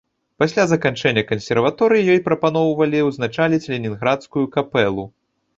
Пасля 0.43 0.63
заканчэння 0.71 1.23
кансерваторыі 1.31 2.07
ёй 2.13 2.19
прапаноўвалі 2.29 3.05
ўзначаліць 3.09 3.63
ленінградскую 3.75 4.45
капэлу. 4.57 5.11